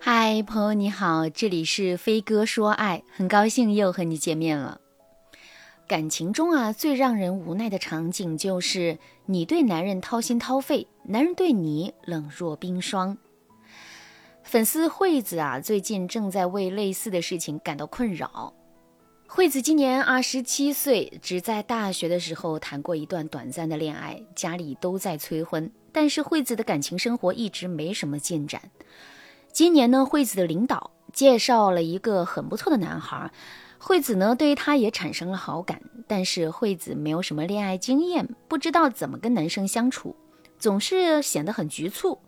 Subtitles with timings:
[0.00, 4.80] 嗨，朋友你好，这里是飞哥说爱，很高兴又和你见面了。
[5.88, 8.96] 感情中啊，最让人无奈的场景就是
[9.26, 13.18] 你对男人掏心掏肺，男人对你冷若冰霜。
[14.44, 18.54] 粉丝惠子啊，最近正在为类似的事情感到困扰。
[19.26, 28.70] 惠子今年二十七岁，只在大学的时候谈过一段短暂的恋爱，家里都在催婚，但是惠子的感情生活一直没什么进展。
[29.58, 33.32] 今年呢，惠子的领导介绍了一个很不错的男孩，
[33.78, 40.14] 惠子呢对于他也产生了好感，但是惠子没有什么恋爱经验，不知道怎么跟男生相处，
[40.60, 42.20] 总是显得很局促。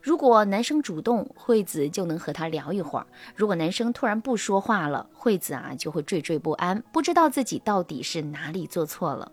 [0.00, 9.32] 如果男生主动，惠子就能和他聊一会儿；如果男生突然不说话了，惠子啊就会惴惴不安，不知道自己到底是哪里做错了。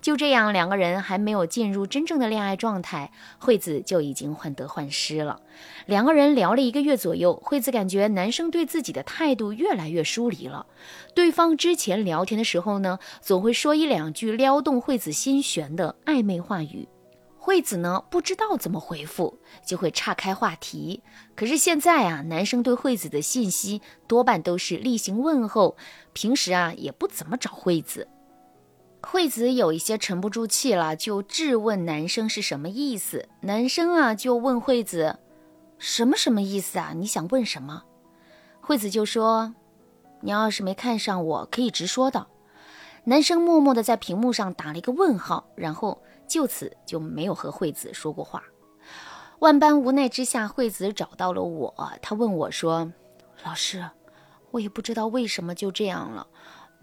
[0.00, 5.40] 就这样，两个人还没有进入真正的恋爱状态，惠子就已经患得患失了。
[5.86, 10.66] 两个人聊了一个月左右，惠子感觉男生对自己的态度越来越疏离了。
[11.14, 16.88] 对方之前聊天的时候呢，总会说一两句撩动惠子心弦的暧昧话语。
[17.40, 21.02] 惠子呢不知道怎么回复，就会岔开话题。
[21.34, 25.78] 可是现在啊，男生对惠子的信息多半都是例行问候，
[26.12, 28.06] 平时啊也不怎么找惠子。
[29.02, 33.28] 惠子有一些沉不住气了，就质问男生是什么意思。
[33.40, 35.18] 男生啊就问惠子，
[35.78, 36.92] 什么什么意思啊？
[36.94, 37.84] 你想问什么？
[38.60, 39.54] 惠子就说，
[40.20, 42.26] 你要是没看上我，可以直说的。
[43.04, 46.02] 男生默默地在屏幕上打了一个问号，然后。
[46.28, 48.42] 就此就没有和惠子说过话。
[49.38, 51.74] 万般无奈之下，惠子找到了我。
[52.02, 52.92] 她问我说
[53.42, 53.82] ：“老师，
[54.50, 56.26] 我也不知道为什么就这样了。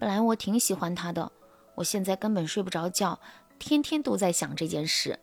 [0.00, 1.30] 本来我挺喜欢他的，
[1.76, 3.20] 我现在根本睡不着觉，
[3.58, 5.18] 天天都在想这件事。”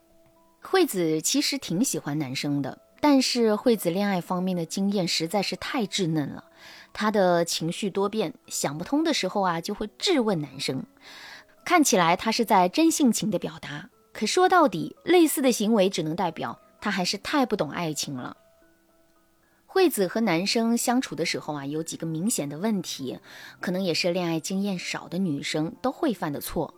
[0.64, 6.46] 惠子其实挺喜欢男生的，但是惠子恋爱方面的经验实在是太稚嫩了。
[6.94, 10.86] 她的情绪多变，想不通的时候啊，就会质问男生。
[11.66, 13.90] 看起来她是在真性情的表达。
[14.14, 18.38] 可说到底，类似的行为只能代表他还是太不懂爱情了。
[19.74, 23.18] 惠子和男生相处的时候啊，有几个明显的问题，
[23.60, 26.76] 可能也是恋爱经验少的女生都会犯的错。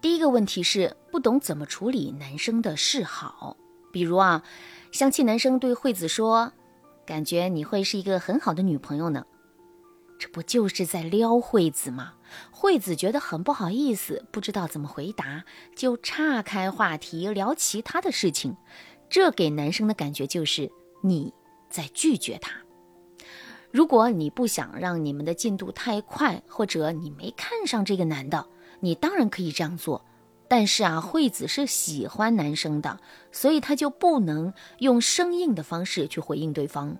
[0.00, 3.58] 第一个问题是不懂怎么处理男生的示好，
[3.92, 4.42] 比如啊，
[4.92, 6.54] 相亲男生对惠子说
[7.04, 9.26] ：“感觉你会是一个很好的女朋友呢。”
[10.18, 12.14] 这不就是在撩惠子吗？
[12.50, 15.44] 惠子觉得很不好意思，不知道怎么回答，
[15.76, 18.56] 就岔开话题聊其他的事情。
[19.10, 20.72] 这给男生的感觉就是
[21.02, 21.34] 你
[21.72, 22.52] 在拒绝他。
[23.72, 28.46] 如果你不想让你们的进度太快，或者你没看上这个男的，
[28.80, 30.04] 你当然可以这样做。
[30.46, 33.00] 但是啊，惠子是喜欢男生的，
[33.32, 36.94] 所以他就不能用生硬的方式去回应对方。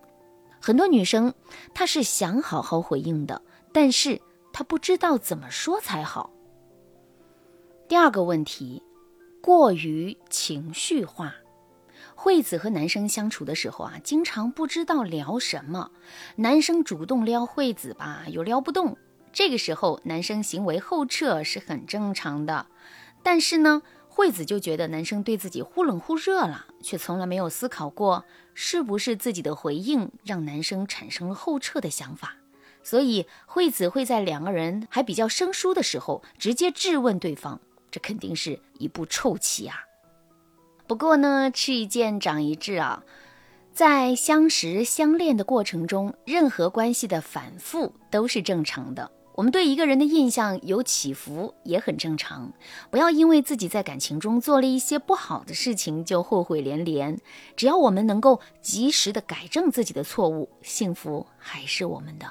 [0.59, 1.35] 很多女生，
[1.75, 4.19] 她是想好好回应的，但是
[4.55, 6.31] 她不知道怎么说才好。
[7.87, 8.83] 第二个问题，
[9.43, 11.35] 过于情绪化。
[12.23, 15.91] 惠子和男生相处的时候啊，经常不知道聊什么。
[16.37, 18.97] 男生主动撩惠子吧，又撩不动。
[19.33, 22.67] 这个时候，男生行为后撤是很正常的。
[23.25, 23.83] 但是呢？
[24.09, 28.25] 惠子就觉得男生对自己忽冷忽热了，却从来没有思考过
[28.55, 32.37] 是不是自己的回应让男生产生了后撤的想法。
[32.85, 39.81] 所以惠子会在两个人还比较生疏的时候直接质问对方，这肯定是一步臭棋啊。
[40.87, 43.03] 不过呢，吃一堑长一智啊，
[43.73, 49.11] 在相识相恋的过程中，任何关系的反复都是正常的。
[49.35, 52.53] 我们对一个人的印象有起伏也很正常，
[52.91, 57.19] 不要因为自己在感情中做了一些不好的事情就后悔连连。
[57.57, 62.31] 只要我们能够及时的改正自己的错误，幸福还是我们的。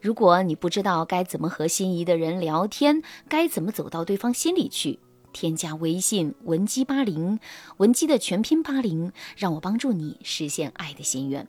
[0.00, 4.98] 如果你不知道该怎么和心仪的人聊天，该怎么走到对方心里去，
[5.36, 7.40] 添加微信文姬八零，
[7.76, 11.46] 文姬的全拼八零，让我帮助你实现爱的心愿。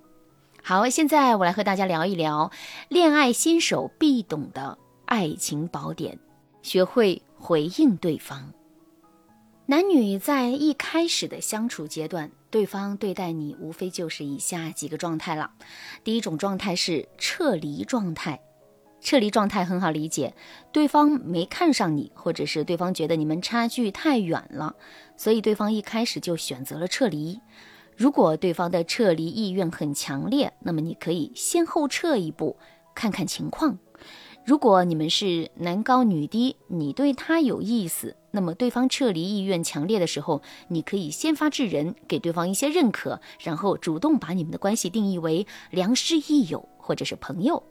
[0.62, 2.52] 好，现在我来和大家聊一聊
[2.90, 6.20] 恋爱新手必懂的爱情宝典，
[6.62, 8.52] 学会回应对方。
[9.68, 15.52] 男女在一开始的相处阶段，对方对待你无非就是以下几个状态了。
[16.04, 18.42] 第一种状态是撤离状态，
[19.08, 20.34] 撤离状态很好理解，
[20.74, 24.76] 对方没看上你，或者是对方觉得你们差距太远了，
[25.16, 27.40] 所以对方一开始就选择了撤离。
[27.96, 32.58] 如果对方的撤离意愿很强烈，那么你可以先后撤一步，
[32.94, 33.80] 看看情况。
[34.44, 47.62] 如果你们是男高女低，你对他有意思，那么对方撤离意愿强烈的时候，你可以先发制人，给对方一些认可，然后主动把你们的关系定义为良师益友或者是朋友。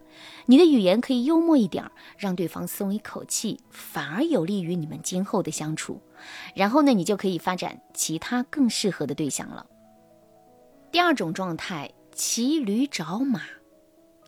[0.45, 6.03] 你的语言可以幽默一点，让对方松一口气，反而有利于你们今后的相处。
[6.55, 9.65] 然后呢，你就可以发展其他更适合的对象了。
[10.93, 13.41] 第二种状态，骑驴找马。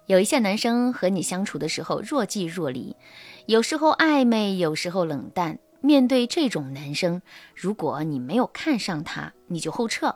[0.06, 2.96] 有一些男生和你相处的时候若即若离，
[3.44, 5.58] 有时候暧昧，有时候冷淡。
[5.80, 7.22] 面对这种男生，
[7.54, 10.08] 如果你没有看上他，你就后撤；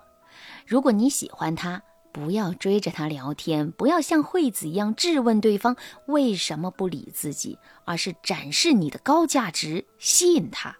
[0.66, 5.76] 如果你喜欢他，不要追着他聊天，不要像惠子一样质问对方
[6.06, 10.76] 为什么不理自己，而是展示你的高价值，吸引他，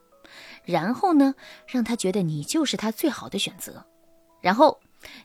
[0.65, 1.35] 然后呢，
[1.67, 3.85] 让他觉得你就是他最好的选择，
[4.41, 4.81] 然后。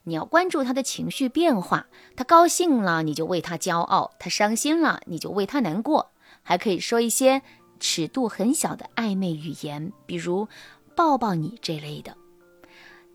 [0.05, 6.09] 你要关注他的情绪变化，他高兴了你就为他骄傲，他伤心了你就为他难过，
[6.41, 7.43] 还可以说一些
[7.79, 10.47] 尺度很小的暧昧语言，比如
[10.95, 12.17] 抱抱你这类的。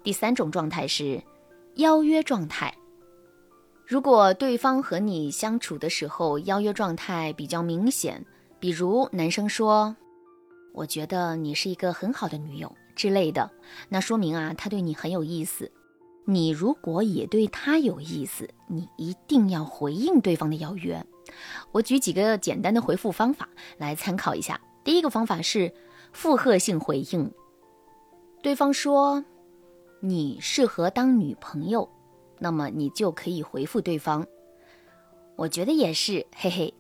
[0.05, 1.21] 第三种状态是
[1.75, 2.73] 邀约状态，
[3.93, 8.25] 如果对方和你相处的时候邀约状态比较明显，
[8.59, 9.95] 比如男生说
[10.73, 13.51] ：“我觉得你是一个很好的女友”之类的，
[13.91, 15.71] 那说明啊他对你很有意思。
[16.25, 21.05] 你如果也对他有意思，你一定要回应对方的邀约。
[21.71, 23.47] 我举几个简单的回复方法
[23.77, 24.59] 来参考一下。
[24.83, 25.71] 第一个方法是
[26.15, 27.31] 附和性回应，
[28.43, 29.23] 对方说
[30.01, 31.87] 你适合当女朋友，
[32.43, 34.27] 那么你就可以回复对方，
[35.37, 36.75] 我觉得也是，嘿嘿。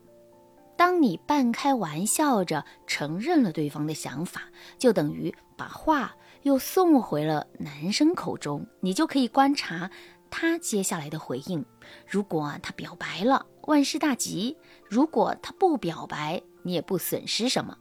[0.76, 4.42] 当你半开玩笑着承认了对方的想法，
[4.76, 6.16] 就等于把话。
[6.42, 9.88] 又送回了男生口中，你就可以观察
[10.28, 11.64] 他接下来的回应。
[12.04, 14.56] 如果他表白了，万事大吉；
[14.90, 17.78] 如果他不表白，你也不损失什么。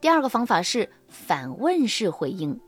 [0.00, 2.58] 第二个方法是反问式回应，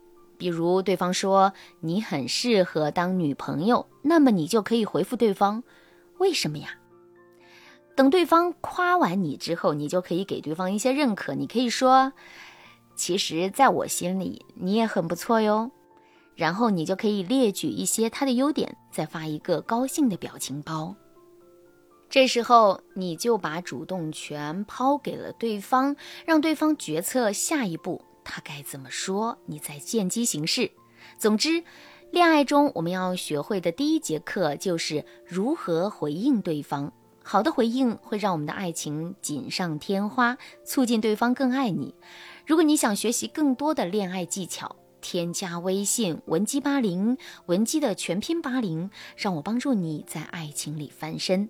[0.41, 5.61] 比如对方说你很适合当女朋友，那么你就可以回复对方：
[6.17, 6.69] 为什么呀？
[7.95, 12.11] 等对方夸完你之后，你就可以给对方一些认可，你可以说。
[12.95, 15.69] 其实，在我心里，你也很不错哟。
[16.35, 20.95] 然后你就可以列举一些他的优点，再发一个高兴的表情包。
[22.09, 25.95] 这时候，你就把主动权抛给了对方，
[26.25, 28.01] 让对方决策下一步
[28.33, 30.71] 他该怎么说，你再见机行事。
[31.17, 31.65] 总之，
[32.11, 36.93] 恋爱中我们要学会的第一节课就是如何回应对方。
[37.21, 41.93] 好的回应会让我们的爱情锦上添花，促进对方更爱你。
[42.47, 47.17] 如果你想学习更多的恋爱技巧，添加微信文姬八零，
[47.47, 51.49] 文姬的全拼八零，让我帮助你在爱情里翻身。